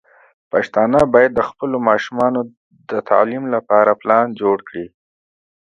پښتانه 0.51 0.99
بايد 1.13 1.31
د 1.35 1.41
خپلو 1.49 1.77
ماشومانو 1.89 2.39
د 2.89 2.91
تعليم 3.09 3.43
لپاره 3.55 3.91
پلان 4.01 4.25
جوړ 4.41 4.57
کړي. 4.67 4.85